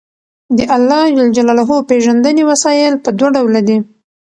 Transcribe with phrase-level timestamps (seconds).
[0.57, 1.03] د اللَّهِ
[1.35, 1.37] ج
[1.89, 3.77] پيژندنې وسايل په دوه ډوله دي